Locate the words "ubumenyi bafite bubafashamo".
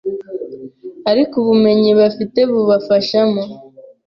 1.41-3.41